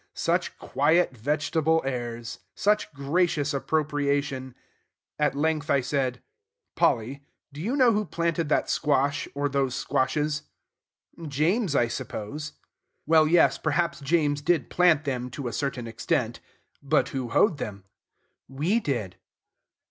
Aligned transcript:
Such 0.15 0.57
quiet, 0.57 1.15
vegetable 1.15 1.83
airs! 1.85 2.39
Such 2.55 2.91
gracious 2.91 3.53
appropriation! 3.53 4.55
At 5.19 5.35
length 5.35 5.69
I 5.69 5.81
said, 5.81 6.23
"Polly, 6.73 7.21
do 7.53 7.61
you 7.61 7.75
know 7.75 7.91
who 7.93 8.05
planted 8.05 8.49
that 8.49 8.67
squash, 8.67 9.27
or 9.35 9.47
those 9.47 9.75
squashes?" 9.75 10.41
"James, 11.27 11.75
I 11.75 11.87
suppose." 11.87 12.53
"Well, 13.05 13.27
yes, 13.27 13.59
perhaps 13.59 13.99
James 13.99 14.41
did 14.41 14.71
plant 14.71 15.03
them, 15.03 15.29
to 15.29 15.47
a 15.47 15.53
certain 15.53 15.85
extent. 15.85 16.39
But 16.81 17.09
who 17.09 17.29
hoed 17.29 17.59
them?" 17.59 17.83
"We 18.47 18.79
did." 18.79 19.17